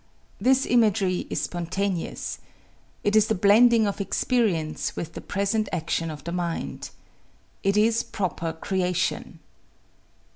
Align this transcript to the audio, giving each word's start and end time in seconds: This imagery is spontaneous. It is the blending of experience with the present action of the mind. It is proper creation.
This 0.39 0.65
imagery 0.65 1.27
is 1.29 1.43
spontaneous. 1.43 2.39
It 3.03 3.15
is 3.15 3.27
the 3.27 3.35
blending 3.35 3.85
of 3.85 4.01
experience 4.01 4.95
with 4.95 5.13
the 5.13 5.21
present 5.21 5.69
action 5.71 6.09
of 6.09 6.23
the 6.23 6.31
mind. 6.31 6.89
It 7.61 7.77
is 7.77 8.01
proper 8.01 8.51
creation. 8.51 9.37